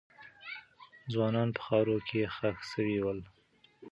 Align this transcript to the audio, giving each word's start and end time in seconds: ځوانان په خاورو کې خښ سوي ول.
ځوانان 1.13 1.49
په 1.55 1.61
خاورو 1.65 1.97
کې 2.07 2.21
خښ 2.35 2.57
سوي 2.71 2.97
ول. 3.01 3.19